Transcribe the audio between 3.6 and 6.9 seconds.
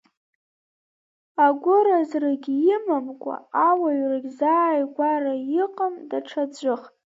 ауаҩрагь зааигәара иҟам даҽаӡәых…